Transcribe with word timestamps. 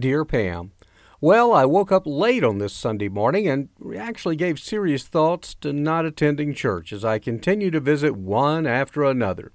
Dear 0.00 0.24
Pam, 0.24 0.72
well, 1.20 1.52
I 1.52 1.66
woke 1.66 1.92
up 1.92 2.04
late 2.06 2.42
on 2.42 2.56
this 2.56 2.72
Sunday 2.72 3.10
morning 3.10 3.46
and 3.46 3.68
actually 3.98 4.34
gave 4.34 4.58
serious 4.58 5.04
thoughts 5.04 5.54
to 5.56 5.74
not 5.74 6.06
attending 6.06 6.54
church 6.54 6.90
as 6.90 7.04
I 7.04 7.18
continue 7.18 7.70
to 7.70 7.80
visit 7.80 8.16
one 8.16 8.66
after 8.66 9.04
another. 9.04 9.52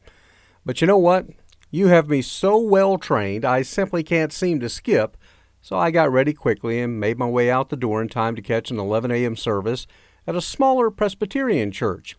But 0.63 0.81
you 0.81 0.87
know 0.87 0.99
what? 0.99 1.25
You 1.71 1.87
have 1.87 2.07
me 2.07 2.21
so 2.21 2.59
well 2.59 2.99
trained, 2.99 3.43
I 3.43 3.63
simply 3.63 4.03
can't 4.03 4.31
seem 4.31 4.59
to 4.59 4.69
skip, 4.69 5.17
so 5.61 5.77
I 5.77 5.89
got 5.89 6.11
ready 6.11 6.31
quickly 6.31 6.79
and 6.79 6.99
made 6.99 7.17
my 7.17 7.27
way 7.27 7.49
out 7.49 7.69
the 7.69 7.75
door 7.75 7.99
in 7.99 8.07
time 8.07 8.35
to 8.35 8.41
catch 8.43 8.69
an 8.69 8.77
11 8.77 9.09
a.m. 9.09 9.35
service 9.35 9.87
at 10.27 10.35
a 10.35 10.41
smaller 10.41 10.91
Presbyterian 10.91 11.71
church. 11.71 12.15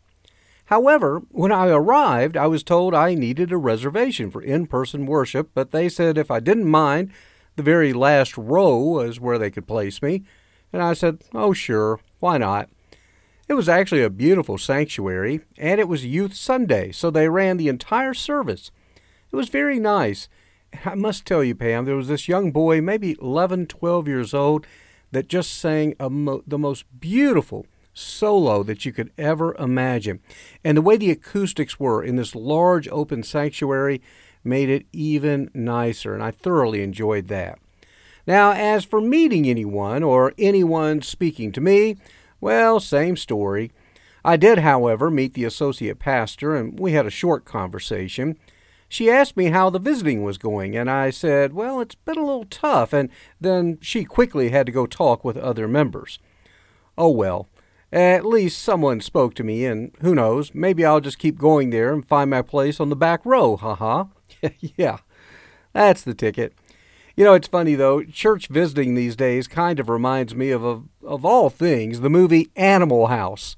However, 0.65 1.23
when 1.31 1.53
I 1.53 1.69
arrived, 1.69 2.37
I 2.37 2.49
was 2.49 2.65
told 2.65 2.93
I 2.93 3.15
needed 3.15 3.53
a 3.53 3.57
reservation 3.57 4.33
for 4.33 4.43
in 4.43 4.67
person 4.67 5.07
worship, 5.07 5.51
but 5.55 5.71
they 5.71 5.89
said 5.89 6.19
if 6.19 6.29
I 6.29 6.41
didn't 6.41 6.69
mind, 6.69 7.13
the 7.57 7.62
very 7.62 7.93
last 7.93 8.37
row 8.37 8.77
was 8.77 9.19
where 9.19 9.39
they 9.39 9.51
could 9.51 9.67
place 9.67 10.01
me, 10.03 10.23
and 10.73 10.83
I 10.83 10.93
said, 10.93 11.23
Oh, 11.35 11.53
sure, 11.53 12.01
why 12.21 12.39
not? 12.39 12.69
It 13.49 13.55
was 13.55 13.69
actually 13.69 14.03
a 14.03 14.11
beautiful 14.11 14.59
sanctuary, 14.59 15.41
and 15.57 15.81
it 15.81 15.89
was 15.89 16.05
Youth 16.05 16.34
Sunday, 16.34 16.93
so 16.93 17.11
they 17.11 17.29
ran 17.29 17.57
the 17.57 17.69
entire 17.69 18.12
service. 18.12 18.71
It 19.31 19.37
was 19.37 19.49
very 19.49 19.79
nice. 19.79 20.29
I 20.84 20.95
must 20.95 21.27
tell 21.27 21.45
you, 21.45 21.55
Pam, 21.55 21.84
there 21.84 21.97
was 21.97 22.09
this 22.09 22.29
young 22.29 22.51
boy, 22.51 22.81
maybe 22.81 23.17
11, 23.21 23.67
12 23.67 24.09
years 24.09 24.34
old, 24.34 24.67
that 25.12 25.29
just 25.29 25.55
sang 25.55 25.95
mo- 25.99 26.43
the 26.47 26.59
most 26.59 26.84
beautiful 26.99 27.67
solo 27.95 28.62
that 28.62 28.84
you 28.84 28.93
could 28.93 29.12
ever 29.17 29.55
imagine. 29.55 30.21
And 30.65 30.77
the 30.77 30.83
way 30.83 30.97
the 30.97 31.11
acoustics 31.11 31.81
were 31.81 32.03
in 32.03 32.17
this 32.17 32.34
large 32.34 32.89
open 32.89 33.23
sanctuary 33.23 34.03
made 34.47 34.71
it 34.71 34.87
even 34.93 35.51
nicer, 35.53 36.15
and 36.15 36.23
I 36.23 36.31
thoroughly 36.31 36.83
enjoyed 36.83 37.29
that. 37.29 37.59
Now, 38.27 38.53
as 38.53 38.85
for 38.85 39.01
meeting 39.01 39.47
anyone 39.47 40.03
or 40.03 40.33
anyone 40.39 41.03
speaking 41.03 41.53
to 41.53 41.61
me, 41.61 41.97
well, 42.41 42.81
same 42.81 43.17
story. 43.17 43.71
I 44.25 44.37
did, 44.37 44.59
however, 44.59 45.11
meet 45.11 45.35
the 45.35 45.45
associate 45.45 45.99
pastor, 45.99 46.56
and 46.56 46.79
we 46.79 46.93
had 46.93 47.06
a 47.06 47.11
short 47.11 47.45
conversation. 47.45 48.37
She 48.89 49.11
asked 49.11 49.37
me 49.37 49.47
how 49.47 49.71
the 49.71 49.79
visiting 49.79 50.23
was 50.23 50.39
going, 50.39 50.77
and 50.77 50.91
I 50.91 51.11
said, 51.11 51.53
Well, 51.53 51.81
it's 51.81 51.95
been 51.95 52.19
a 52.19 52.25
little 52.25 52.45
tough, 52.45 52.93
and 52.93 53.09
then 53.41 53.79
she 53.81 54.05
quickly 54.05 54.51
had 54.51 54.67
to 54.67 54.73
go 54.73 54.87
talk 54.87 55.25
with 55.25 55.37
other 55.37 55.69
members. 55.69 56.19
Oh 56.99 57.11
well, 57.11 57.49
at 57.93 58.27
least 58.27 58.63
someone 58.63 59.01
spoke 59.01 59.35
to 59.35 59.45
me, 59.45 59.65
and 59.65 59.93
who 60.01 60.15
knows, 60.15 60.55
maybe 60.55 60.85
I'll 60.85 61.01
just 61.01 61.19
keep 61.19 61.39
going 61.39 61.71
there 61.71 61.93
and 61.93 62.07
find 62.07 62.31
my 62.31 62.43
place 62.43 62.81
on 62.81 62.89
the 62.89 62.97
back 62.97 63.25
row, 63.25 63.57
ha 63.57 63.75
ha. 63.75 64.09
yeah, 64.77 64.99
that's 65.73 66.03
the 66.03 66.15
ticket. 66.15 66.53
You 67.17 67.25
know, 67.25 67.35
it's 67.35 67.49
funny 67.49 67.75
though, 67.75 68.03
church 68.03 68.49
visiting 68.49 68.95
these 68.95 69.17
days 69.17 69.49
kind 69.49 69.81
of 69.81 69.89
reminds 69.89 70.35
me 70.35 70.51
of, 70.51 70.63
of, 70.65 70.85
of 71.03 71.25
all 71.25 71.49
things, 71.49 72.01
the 72.01 72.11
movie 72.11 72.51
Animal 72.57 73.07
House. 73.07 73.57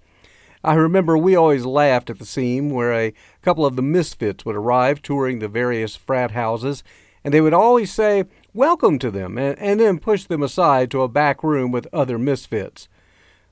I 0.62 0.74
remember 0.74 1.16
we 1.16 1.34
always 1.34 1.64
laughed 1.64 2.10
at 2.10 2.18
the 2.18 2.24
scene 2.24 2.70
where 2.70 2.92
a 2.92 3.14
couple 3.42 3.64
of 3.64 3.76
the 3.76 3.82
misfits 3.82 4.44
would 4.44 4.56
arrive 4.56 5.02
touring 5.02 5.38
the 5.38 5.48
various 5.48 5.96
frat 5.96 6.32
houses, 6.32 6.84
and 7.24 7.32
they 7.32 7.40
would 7.40 7.54
always 7.54 7.92
say, 7.92 8.24
Welcome 8.54 8.98
to 9.00 9.10
them, 9.10 9.38
and, 9.38 9.58
and 9.58 9.80
then 9.80 9.98
push 9.98 10.24
them 10.24 10.42
aside 10.42 10.90
to 10.90 11.02
a 11.02 11.08
back 11.08 11.42
room 11.42 11.72
with 11.72 11.88
other 11.92 12.18
misfits. 12.18 12.88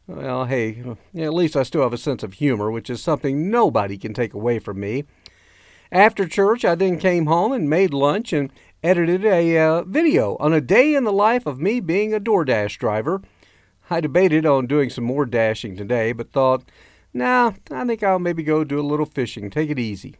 Well, 0.06 0.44
hey, 0.44 0.84
at 1.17 1.34
least 1.34 1.56
I 1.56 1.65
still 1.65 1.83
have 1.83 1.93
a 1.93 1.99
sense 1.99 2.22
of 2.22 2.34
humor, 2.34 2.71
which 2.71 2.89
is 2.89 3.03
something 3.03 3.50
nobody 3.50 3.99
can 3.99 4.15
take 4.15 4.34
away 4.34 4.61
from 4.61 4.78
me. 4.78 5.05
After 5.91 6.28
church, 6.28 6.65
I 6.65 6.77
then 6.77 6.99
came 6.99 7.27
home 7.27 7.53
and 7.53 7.69
made 7.69 7.93
lunch 7.93 8.33
and 8.33 8.53
edited 8.84 9.25
a 9.25 9.59
uh, 9.59 9.83
video 9.83 10.37
on 10.39 10.53
a 10.53 10.61
day 10.61 10.95
in 10.95 11.03
the 11.03 11.12
life 11.12 11.45
of 11.45 11.61
me 11.61 11.81
being 11.81 12.15
a 12.15 12.21
DoorDash 12.21 12.78
driver. 12.78 13.21
I 13.91 14.00
debated 14.00 14.47
on 14.47 14.66
doing 14.66 14.91
some 14.91 15.05
more 15.05 15.27
dashing 15.27 15.77
today, 15.77 16.12
but 16.12 16.31
thought, 16.31 16.71
nah, 17.12 17.53
I 17.71 17.84
think 17.84 18.03
I'll 18.05 18.21
maybe 18.21 18.45
go 18.45 18.62
do 18.62 18.78
a 18.78 18.83
little 18.83 19.06
fishing, 19.06 19.50
take 19.50 19.71
it 19.71 19.78
easy. 19.78 20.16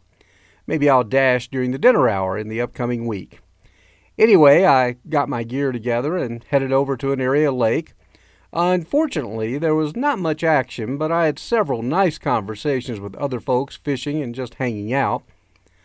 Maybe 0.67 0.91
I'll 0.91 1.05
dash 1.05 1.49
during 1.49 1.71
the 1.71 1.79
dinner 1.79 2.09
hour 2.09 2.37
in 2.37 2.49
the 2.49 2.61
upcoming 2.61 3.07
week. 3.07 3.41
Anyway, 4.19 4.65
I 4.65 4.97
got 5.09 5.29
my 5.29 5.45
gear 5.45 5.71
together 5.71 6.17
and 6.17 6.43
headed 6.45 6.73
over 6.73 6.97
to 6.97 7.13
an 7.13 7.21
area 7.21 7.53
lake. 7.53 7.93
Unfortunately, 8.53 9.59
there 9.59 9.75
was 9.75 9.97
not 9.97 10.19
much 10.19 10.45
action, 10.45 10.97
but 10.97 11.13
I 11.13 11.27
had 11.27 11.39
several 11.39 11.83
nice 11.83 12.19
conversations 12.19 13.01
with 13.01 13.15
other 13.17 13.41
folks 13.41 13.77
fishing 13.77 14.23
and 14.23 14.35
just 14.35 14.55
hanging 14.55 14.93
out. 14.93 15.23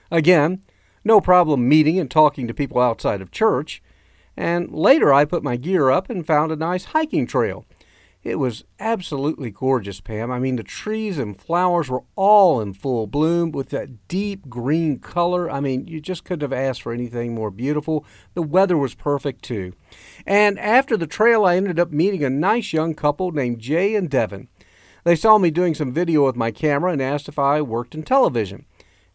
Again, 0.10 0.62
no 1.04 1.20
problem 1.20 1.68
meeting 1.68 2.00
and 2.00 2.10
talking 2.10 2.48
to 2.48 2.54
people 2.54 2.80
outside 2.80 3.22
of 3.22 3.32
church. 3.32 3.82
And 4.38 4.72
later 4.72 5.14
I 5.14 5.26
put 5.26 5.44
my 5.44 5.56
gear 5.56 5.90
up 5.90 6.10
and 6.10 6.26
found 6.26 6.52
a 6.52 6.56
nice 6.56 6.86
hiking 6.86 7.28
trail. 7.28 7.66
It 8.24 8.36
was 8.36 8.66
absolutely 8.80 9.50
gorgeous, 9.50 10.00
Pam. 10.00 10.30
I 10.30 10.38
mean, 10.38 10.56
the 10.56 10.64
trees 10.64 11.18
and 11.18 11.40
flowers 11.40 11.90
were 11.90 12.04
all 12.16 12.62
in 12.62 12.74
full 12.74 13.08
bloom 13.08 13.52
with 13.52 13.70
that 13.70 14.08
deep 14.08 14.48
green 14.48 15.00
color. 15.00 15.50
I 15.50 15.60
mean, 15.60 15.88
you 15.88 16.00
just 16.00 16.24
couldn't 16.24 16.44
have 16.44 16.54
asked 16.54 16.84
for 16.84 16.94
anything 16.94 17.34
more 17.34 17.50
beautiful. 17.50 18.06
The 18.36 18.44
weather 18.44 18.78
was 18.78 18.94
perfect, 18.94 19.42
too. 19.42 19.74
And 20.24 20.60
after 20.60 20.98
the 20.98 21.08
trail, 21.08 21.46
I 21.46 21.56
ended 21.56 21.80
up 21.80 21.92
meeting 21.92 22.24
a 22.24 22.30
nice 22.30 22.74
young 22.74 22.94
couple 22.94 23.32
named 23.32 23.60
Jay 23.60 23.96
and 23.96 24.08
Devin. 24.08 24.50
They 25.04 25.16
saw 25.16 25.40
me 25.40 25.50
doing 25.50 25.74
some 25.74 25.92
video 25.92 26.24
with 26.28 26.36
my 26.36 26.52
camera 26.52 26.92
and 26.92 27.02
asked 27.02 27.28
if 27.28 27.40
I 27.40 27.60
worked 27.64 27.96
in 27.96 28.04
television. 28.04 28.66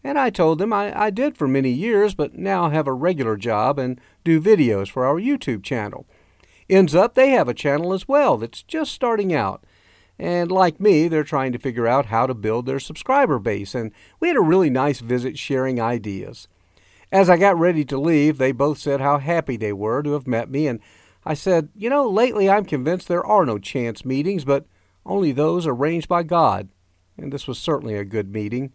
And 0.03 0.19
I 0.19 0.31
told 0.31 0.59
them 0.59 0.73
I, 0.73 1.00
I 1.00 1.11
did 1.11 1.37
for 1.37 1.47
many 1.47 1.71
years, 1.71 2.15
but 2.15 2.34
now 2.34 2.71
have 2.71 2.88
a 2.88 2.93
regular 2.93 3.37
job 3.37 3.78
and 3.78 4.00
do 4.25 4.41
videos 4.41 4.91
for 4.91 5.05
our 5.05 5.21
YouTube 5.21 5.62
channel. 5.62 6.06
Ends 6.69 6.94
up 6.94 7.15
they 7.15 7.31
have 7.31 7.49
a 7.49 7.54
channel 7.54 7.93
as 7.93 8.09
well 8.09 8.37
that's 8.37 8.62
just 8.62 8.93
starting 8.93 9.32
out. 9.32 9.65
And 10.19 10.50
like 10.50 10.81
me, 10.81 11.09
they're 11.09 11.25
trying 11.25 11.53
to 11.53 11.59
figure 11.59 11.87
out 11.87 12.06
how 12.06 12.27
to 12.27 12.34
build 12.34 12.66
their 12.66 12.81
subscriber 12.81 13.38
base, 13.38 13.75
and 13.75 13.93
we 14.19 14.28
had 14.28 14.37
a 14.37 14.41
really 14.41 14.71
nice 14.71 15.00
visit 15.00 15.38
sharing 15.38 15.81
ideas. 15.81 16.49
As 17.12 17.28
I 17.31 17.37
got 17.37 17.59
ready 17.59 17.84
to 17.84 17.99
leave, 17.99 18.38
they 18.38 18.53
both 18.53 18.79
said 18.79 19.00
how 19.00 19.19
happy 19.19 19.56
they 19.56 19.73
were 19.73 20.02
to 20.02 20.12
have 20.12 20.26
met 20.26 20.50
me, 20.50 20.67
and 20.67 20.81
I 21.25 21.35
said, 21.35 21.69
You 21.75 21.90
know, 21.90 22.08
lately 22.08 22.49
I'm 22.49 22.64
convinced 22.64 23.08
there 23.08 23.26
are 23.26 23.44
no 23.44 23.58
chance 23.58 24.05
meetings, 24.05 24.44
but 24.44 24.67
only 25.05 25.32
those 25.32 25.67
arranged 25.67 26.08
by 26.08 26.23
God. 26.23 26.69
And 27.19 27.32
this 27.32 27.46
was 27.46 27.58
certainly 27.58 27.96
a 27.96 28.05
good 28.05 28.32
meeting. 28.32 28.73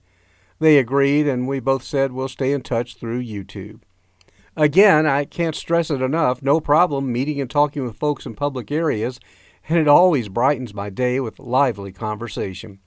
They 0.60 0.77
agreed, 0.77 1.27
and 1.27 1.48
we 1.48 1.60
both 1.60 1.83
said 1.83 2.12
we'll 2.12 2.27
stay 2.27 2.54
in 2.54 2.62
touch 2.62 2.95
through 2.95 3.24
YouTube. 3.24 3.81
Again, 4.57 5.06
I 5.06 5.24
can't 5.24 5.56
stress 5.56 5.89
it 5.89 6.01
enough 6.01 6.42
no 6.42 6.59
problem 6.59 7.12
meeting 7.12 7.39
and 7.39 7.50
talking 7.50 7.86
with 7.86 7.95
folks 7.95 8.25
in 8.25 8.36
public 8.36 8.69
areas, 8.69 9.19
and 9.69 9.80
it 9.80 9.88
always 9.88 10.27
brightens 10.27 10.74
my 10.74 10.89
day 10.89 11.21
with 11.21 11.39
lively 11.39 11.94
conversation. 11.94 12.80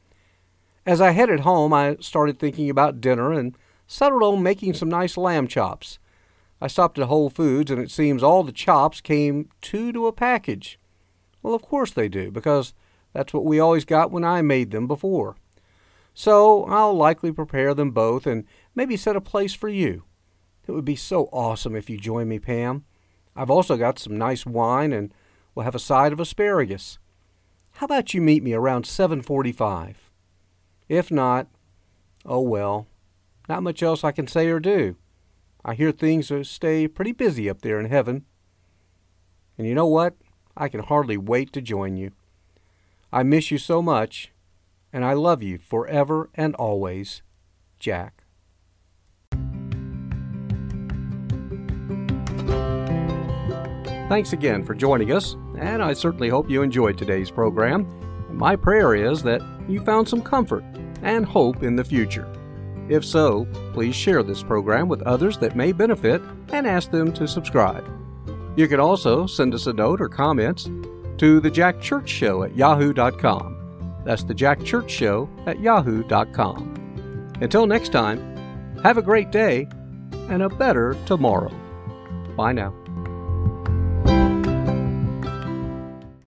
As 0.84 1.00
I 1.00 1.12
headed 1.12 1.40
home, 1.40 1.72
I 1.72 1.96
started 2.00 2.38
thinking 2.38 2.69
about 2.69 3.00
dinner 3.00 3.32
and 3.32 3.56
settled 3.87 4.22
on 4.22 4.43
making 4.43 4.75
some 4.75 4.90
nice 4.90 5.16
lamb 5.16 5.49
chops. 5.49 5.99
I 6.61 6.66
stopped 6.66 6.99
at 6.99 7.06
Whole 7.06 7.31
Foods, 7.31 7.70
and 7.70 7.81
it 7.81 7.90
seems 7.90 8.22
all 8.22 8.43
the 8.43 8.52
chops 8.52 9.00
came 9.00 9.49
two 9.62 9.90
to 9.93 10.06
a 10.06 10.12
package. 10.12 10.78
Well, 11.43 11.55
of 11.55 11.62
course 11.62 11.90
they 11.90 12.08
do, 12.08 12.31
because 12.31 12.75
that's 13.14 13.32
what 13.32 13.44
we 13.44 13.58
always 13.58 13.87
got 13.87 14.11
when 14.11 14.25
I 14.25 14.43
made 14.43 14.70
them 14.70 14.87
before. 14.87 15.37
So 16.12 16.64
I'll 16.64 16.94
likely 16.94 17.32
prepare 17.32 17.72
them 17.72 17.90
both 17.90 18.26
and 18.26 18.44
maybe 18.75 18.99
set 18.99 19.16
a 19.16 19.20
place 19.20 19.55
for 19.55 19.69
you. 19.69 20.05
It 20.66 20.72
would 20.72 20.84
be 20.84 20.96
so 20.96 21.28
awesome 21.32 21.76
if 21.76 21.90
you 21.90 21.99
join 21.99 22.28
me, 22.28 22.38
Pam. 22.38 22.84
I've 23.37 23.50
also 23.50 23.76
got 23.76 23.99
some 23.99 24.16
nice 24.16 24.46
wine, 24.46 24.93
and 24.93 25.12
we'll 25.55 25.64
have 25.64 25.75
a 25.75 25.81
side 25.81 26.12
of 26.12 26.20
asparagus. 26.20 26.99
How 27.72 27.87
about 27.87 28.14
you 28.14 28.20
meet 28.20 28.43
me 28.43 28.52
around 28.52 28.84
7:45? 28.84 30.11
If 30.88 31.11
not, 31.11 31.49
oh 32.25 32.40
well, 32.40 32.87
not 33.49 33.62
much 33.62 33.82
else 33.82 34.05
I 34.05 34.12
can 34.12 34.26
say 34.26 34.49
or 34.49 34.61
do. 34.61 34.96
I 35.64 35.75
hear 35.75 35.93
things 35.93 36.31
stay 36.49 36.87
pretty 36.87 37.12
busy 37.12 37.49
up 37.49 37.62
there 37.62 37.81
in 37.81 37.87
heaven. 37.87 38.25
And 39.56 39.66
you 39.66 39.75
know 39.75 39.87
what? 39.87 40.14
I 40.56 40.69
can 40.69 40.81
hardly 40.81 41.16
wait 41.16 41.52
to 41.55 41.61
join 41.61 41.96
you. 41.96 42.12
I 43.12 43.22
miss 43.22 43.50
you 43.50 43.58
so 43.58 43.81
much, 43.81 44.32
and 44.93 45.05
I 45.05 45.14
love 45.14 45.43
you 45.43 45.58
forever 45.58 46.31
and 46.34 46.55
always, 46.56 47.22
Jack. 47.78 48.24
Thanks 54.08 54.34
again 54.34 54.64
for 54.64 54.74
joining 54.74 55.12
us, 55.12 55.34
and 55.58 55.82
I 55.82 55.94
certainly 55.94 56.28
hope 56.28 56.50
you 56.50 56.62
enjoyed 56.62 56.98
today's 56.98 57.30
program. 57.30 57.86
My 58.30 58.54
prayer 58.54 58.94
is 58.94 59.22
that 59.22 59.40
you 59.66 59.80
found 59.80 60.08
some 60.08 60.20
comfort 60.20 60.62
and 61.02 61.24
hope 61.24 61.62
in 61.62 61.74
the 61.74 61.84
future. 61.84 62.30
If 62.90 63.02
so, 63.02 63.46
please 63.72 63.94
share 63.96 64.22
this 64.22 64.42
program 64.42 64.88
with 64.88 65.00
others 65.02 65.38
that 65.38 65.56
may 65.56 65.72
benefit 65.72 66.20
and 66.52 66.66
ask 66.66 66.90
them 66.90 67.12
to 67.14 67.26
subscribe. 67.26 67.88
You 68.56 68.68
can 68.68 68.78
also 68.78 69.26
send 69.26 69.54
us 69.54 69.66
a 69.66 69.72
note 69.72 70.02
or 70.02 70.08
comments 70.10 70.68
to 71.16 71.40
the 71.40 71.50
Jack 71.50 71.80
Church 71.80 72.10
Show 72.10 72.42
at 72.42 72.54
yahoo.com. 72.54 74.02
That's 74.04 74.24
the 74.24 74.34
Jack 74.34 74.62
Church 74.64 74.90
Show 74.90 75.30
at 75.46 75.60
yahoo.com. 75.60 77.32
Until 77.40 77.66
next 77.66 77.88
time, 77.88 78.20
have 78.82 78.98
a 78.98 79.02
great 79.02 79.30
day 79.30 79.66
and 80.28 80.42
a 80.42 80.48
better 80.50 80.94
tomorrow. 81.06 81.52
Bye 82.36 82.52
now. 82.52 82.83